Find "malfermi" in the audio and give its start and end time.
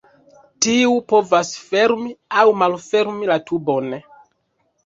2.63-3.31